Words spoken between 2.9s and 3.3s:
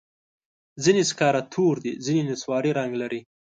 لري.